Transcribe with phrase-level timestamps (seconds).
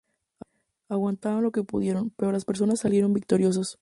[0.89, 3.69] Aguantaron lo que pudieron, pero los persas salieron victoriosos.